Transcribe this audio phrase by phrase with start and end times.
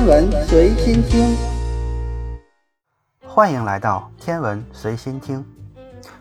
[0.00, 1.36] 天文随心听，
[3.26, 5.44] 欢迎来到天文随心听。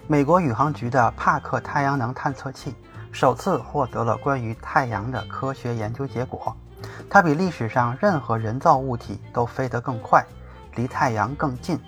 [0.06, 2.76] 美国宇航局的帕克太阳能探测器
[3.14, 6.54] 首次获得了关于太阳的科学研究结果。
[7.10, 10.26] 它比历史上任何人造物体都飞得更快，
[10.76, 11.80] 离太阳更近。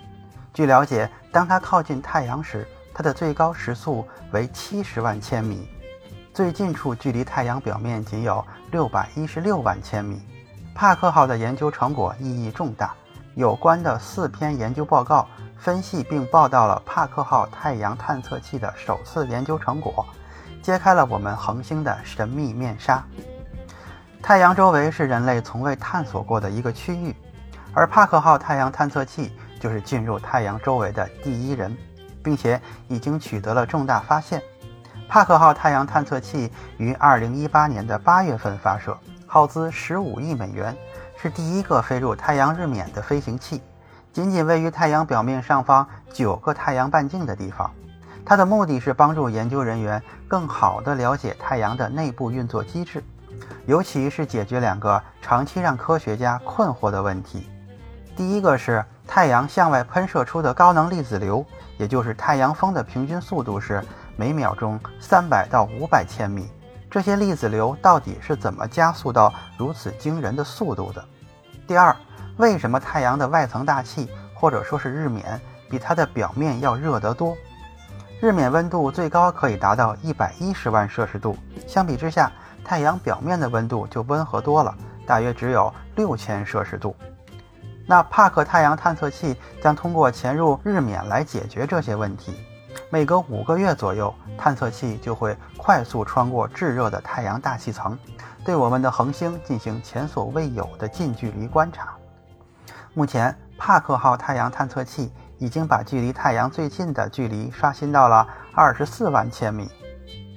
[0.54, 4.02] 据了解，当它靠近太阳时，它的最高时速
[4.32, 5.68] 为七十万千米，
[6.32, 10.22] 最近处距离太阳表面仅有六百一十六万千米。
[10.74, 12.94] 帕克号的研究成果意义重大，
[13.34, 20.04] 有关的四篇研究报告分析并报道了帕克号太阳探测器的首次研究成果，
[20.62, 23.04] 揭开了我们恒星的神秘面纱。
[24.22, 27.14] 太阳周围是人类从未探索过的一个区域，
[27.74, 29.30] 而帕克号太阳探测器
[29.60, 31.76] 就是进入太阳周围的第一人，
[32.24, 34.42] 并且已经取得了重大发现。
[35.08, 38.96] 帕克号太阳探测器于2018年的8月份发射。
[39.32, 40.76] 耗资十五亿美元，
[41.16, 43.62] 是第一个飞入太阳日冕的飞行器，
[44.12, 47.70] 仅仅位于太阳表面上方九个太阳半径的地方。
[48.26, 53.02] 它的目的是帮助研究人员更好地了解太阳的内部运作机制，
[53.64, 57.48] 尤其是解决两个长期让科学家困惑的问题。
[58.14, 61.42] 第一个是太阳向外喷射出的高能粒子流，
[61.78, 63.82] 也就是太阳风的平均速度是
[64.14, 66.50] 每秒钟三百到五百千米。
[66.92, 71.02] 这些粒子流到底是怎么加速到如此惊人的速度的？
[71.66, 71.96] 第二，
[72.36, 77.34] 为什么太阳的外层大气或者说是日冕比它的表面要热得多？
[78.20, 81.34] 日冕温度最高可以达到一百一十万摄氏度，
[81.66, 82.30] 相比之下，
[82.62, 84.76] 太阳表面的温度就温和多了，
[85.06, 86.94] 大约只有六千摄氏度。
[87.86, 92.34] 那帕克太阳探测器将通过潜入日冕来解决这些问题。
[92.92, 97.98] 每隔五个月左右，探测器就会快速穿过炙热的太阳大气层，
[98.44, 101.94] 对我们的恒星进行前所未有的近距离观察。
[102.92, 109.70] 目前，帕克号太阳探测器已经把距离太阳最近的距离刷新到了二十四万千米。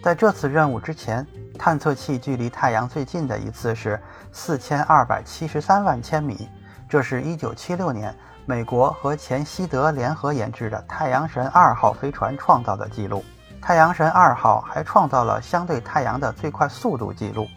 [0.01, 1.27] 在这次任务之前，
[1.59, 4.01] 探测器距离太阳最近的一次是
[4.31, 6.47] 四千二百七十三万千米，
[6.87, 8.15] 这是一九七六年。
[8.47, 13.25] 美国和前西德联合研制的太阳神二号飞船创造的记录。
[13.59, 17.47] 太阳神二号还创造了相对太阳的最快速度记录，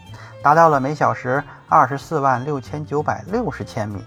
[0.42, 4.02] 达到了每小时二十四万六千九百六十千米。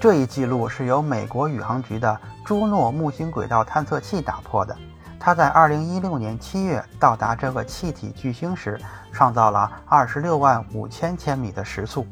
[0.00, 4.74] 这一记录是由美国宇航局的朱诺木星轨道探测器打破的。
[5.20, 8.80] 它在二零一六年七月到达这个气体巨星时，
[9.12, 12.06] 创造了二十六万五千千米的时速。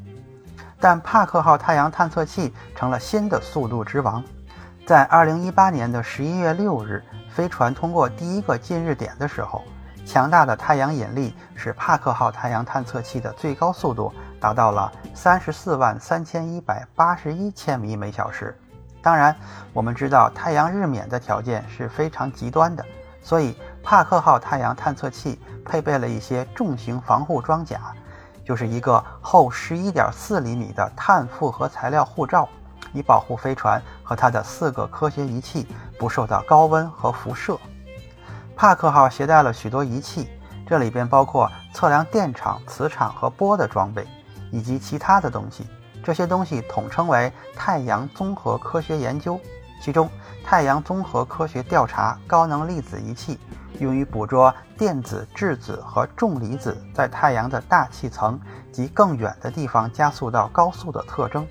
[0.80, 4.24] 但帕克号太阳探测器成了新的速度之王。
[4.86, 9.62] 在2018年的11月6日，飞船通过第一个近日点的时候，
[10.06, 18.58] 强大的太阳引力使帕克号太阳探测器的最高速度达到了34万3181千米每小时。
[19.02, 19.36] 当然，
[19.72, 22.84] 我们知道太阳日冕的条件是非常极端的，
[23.22, 27.80] 所以帕克号太阳探测器配备了一些重型防护装甲。
[28.50, 32.48] 就是一个厚十一点四厘米的碳复合材料护罩，
[32.92, 37.56] 以保护飞船和它的四个科学仪器不受到高温和辐射。
[38.56, 40.28] 帕克号携带了许多仪器，
[40.66, 44.04] 这里边包括测量电场、磁场和波的装备，
[44.50, 45.64] 以及其他的东西。
[46.02, 49.38] 这些东西统称为太阳综合科学研究。
[49.80, 50.10] 其中，
[50.44, 53.38] 太阳综合科学调查高能粒子仪器
[53.78, 58.38] 用于捕捉电子、质子和重离子在太阳的大气层
[58.72, 61.44] 及更远的地方加速到高速的特征；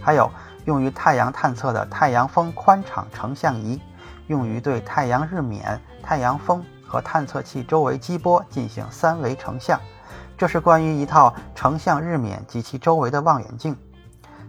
[0.00, 0.30] 还有
[0.66, 3.80] 用于太阳探测的太阳风宽场成像仪，
[4.26, 9.80] 用于对太阳日冕、太阳风和探测器周围激波进行三维成像。
[10.36, 13.74] 这是关于一套成像日冕及其周围的望远镜。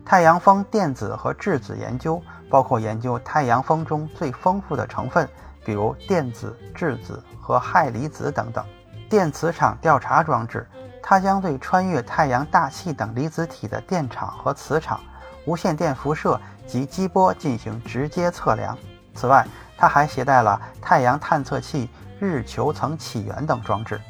[0.04, 2.22] 太阳风电子和质子研究。
[2.50, 5.28] 包括研究太阳风中最丰富的成分，
[5.64, 8.64] 比如电子、质子和氦离子等等。
[9.10, 10.68] 电磁场调查装置，
[11.02, 15.00] 它将对穿越太阳大气等离子体的电场和磁场、
[15.46, 18.78] 无线电辐射及激波进行直接测量。
[19.14, 21.90] 此外，它还携带了太阳探测器、
[22.20, 24.02] 日球层起源等装置。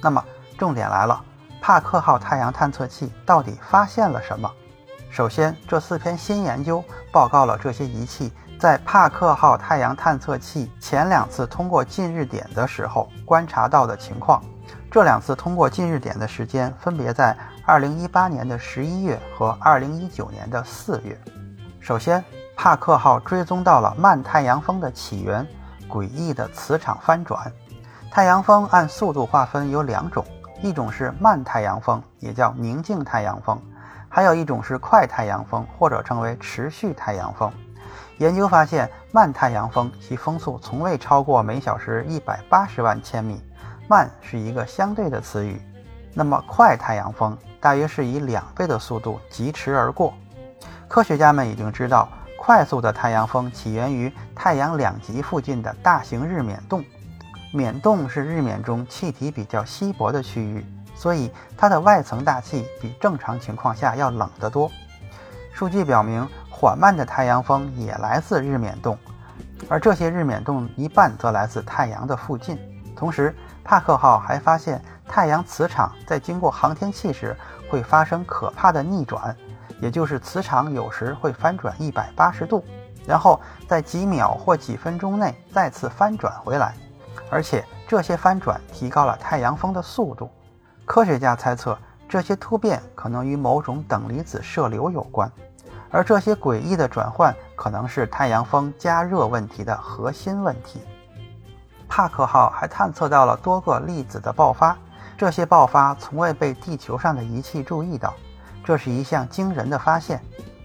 [0.00, 0.22] 那么，
[0.58, 1.22] 重点来了，
[1.62, 4.50] 帕克号太阳探测器到底发现了什么？
[5.14, 6.82] 首先，这四篇新研究
[7.12, 14.42] 报告了这些仪器在帕克号太阳探测器前两次通过近日点的时候观察到的情况。
[14.90, 21.16] 这两次通过近日点的时间分别在2018年的11月和2019年的4月。
[21.78, 22.24] 首先，
[22.56, 25.46] 帕克号追踪到了慢太阳风的起源，
[25.88, 27.52] 诡异的磁场翻转。
[28.10, 30.26] 太阳风按速度划分有两种，
[30.60, 33.56] 一种是慢太阳风，也叫宁静太阳风。
[34.14, 37.50] 还有一种是快太阳风，或者称为持续太阳风。
[38.18, 43.42] 研究发现，慢太阳风其风速从未超过每小时一百八十万千米，
[43.88, 45.60] 慢是一个相对的词语。
[46.12, 50.14] 那么快太阳风大约是以两倍的速度疾驰而过。
[50.86, 52.08] 科学家们已经知道，
[52.38, 56.84] 快速的太阳风起源于太阳两极附近的大型日冕洞。
[57.52, 60.64] 冕洞是日冕中气体比较稀薄的区域，
[60.94, 64.70] 所以它的外层大气比正常情况下要冷得多。
[65.52, 68.98] 数据表明，缓慢的太阳风也来自日冕洞，
[69.68, 72.58] 而这些日冕洞一半则来自太阳的附近。
[72.96, 77.36] 同时，帕克号还发现太阳磁场在经过航天器时
[77.68, 79.36] 会发生可怕的逆转，
[79.80, 82.64] 也就是磁场有时会翻转一百八十度，
[83.06, 86.74] 然后在几秒或几分钟内再次翻转回来。
[87.30, 90.30] 而且这些翻转提高了太阳风的速度。
[90.84, 91.76] 科学家猜测，
[92.08, 95.30] 这些突变可能与某种等离子射流有关，
[95.90, 100.80] 而这些诡异的转换可能是太阳风加热问题的核心问题。
[101.88, 104.76] 帕克号还探测到了多个粒子的爆发，
[105.16, 108.12] 这些爆发从未被地球上的仪器注意到，
[108.64, 110.20] 这是一项惊人的发现。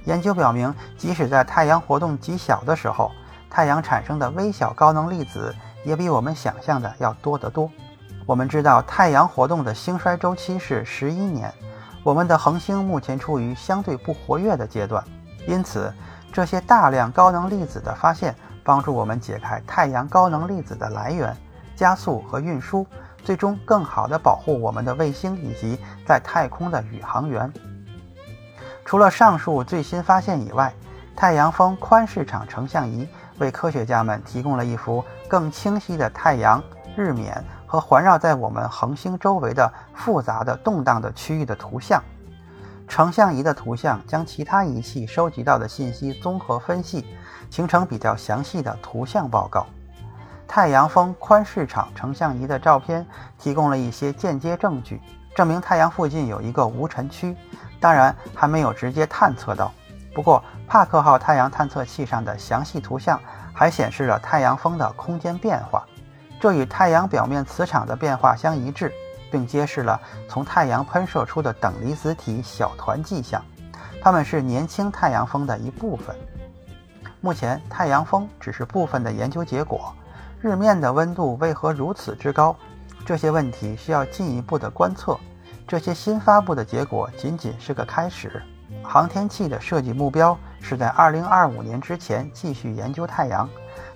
[0.06, 3.12] 研究表明，即使在太阳活动极小的时候，
[3.50, 5.56] 太阳产生的微小高能粒子。
[5.86, 7.72] 也比我们想象的要多得多。
[8.30, 11.52] 我们知道太阳活动的兴衰周期是十一年，
[12.04, 15.04] 我们的恒星目前处于相对不活跃的阶段，
[15.48, 15.92] 因此
[16.32, 21.36] 这些大量高能粒子的发现帮助我们解开太阳高能粒子的来源、
[21.76, 22.86] 加速和运输，
[23.24, 27.52] 最终更好地保护我们的卫星以及在太空的宇航员。
[28.86, 30.72] 除了上述最新发现以外，
[31.16, 33.10] 太阳风宽视场成像仪。
[33.40, 36.62] 为科学家们提供了一幅更清晰的太阳、
[36.96, 42.02] 日冕和环绕在我们恒星周围的复杂的动荡的区域的图像。
[42.88, 47.06] 成像仪的图像将其他仪器收集到的信息综合分析，
[47.52, 49.68] 形成比较详细的图像报告。
[50.48, 53.06] 太阳风宽视场成像仪的照片
[53.38, 55.00] 提供了一些间接证据，
[55.36, 57.38] 证明太阳附近有一个无尘区，
[57.80, 59.72] 当然还没有直接探测到。
[60.16, 63.22] 不过，帕克号太阳探测器上的详细图像
[63.54, 65.86] 还显示了太阳风的空间变化，
[66.40, 68.94] 这与太阳表面磁场的变化相一致，
[69.30, 73.44] 并揭示了从太阳喷射出的等离子体小团迹象，
[74.02, 76.16] 它们是年轻太阳风的一部分。
[77.20, 79.94] 目前，太阳风只是部分的研究结果，
[80.40, 82.56] 日面的温度为何如此之高？
[83.06, 85.18] 这些问题需要进一步的观测。
[85.68, 88.42] 这些新发布的结果仅仅是个开始。
[88.82, 93.50] 航天器的设计目标是在2025年之前继续研究太阳，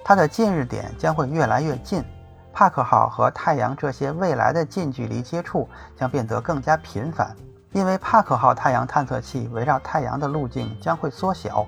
[0.04, 2.04] 它的近日点将会越来越近。
[2.54, 5.68] 帕克号和太阳这些未来的近距离接触
[5.98, 7.36] 将变得更加频繁，
[7.72, 11.66] 因为帕克号太阳探测器围绕太阳的路径将会缩小。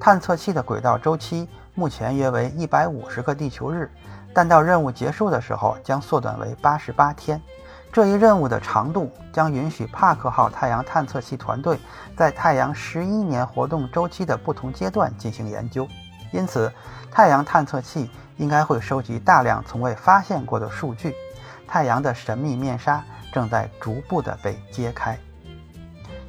[0.00, 3.90] 探测器的轨道周期目前约为150个地球日，
[4.32, 7.42] 但到任务结束的时候将缩短为88天。
[7.92, 11.78] 这一任务的长度将允许帕克号太阳探测器团队
[12.16, 15.86] 在太阳十一年活动周期的不同阶段进行研究，
[16.32, 16.72] 因此，
[17.10, 21.14] 太阳探测器应该会收集大量从未发现过的数据。
[21.68, 23.02] 太阳的神秘面纱
[23.32, 25.18] 正在逐步的被揭开。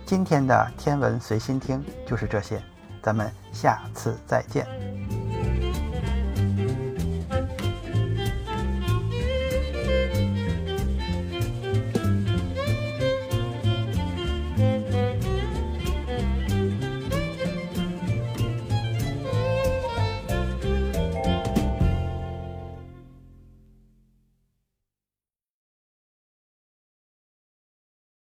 [0.05, 2.61] 今天的天文随心听就是这些，
[3.01, 4.67] 咱们下次再见。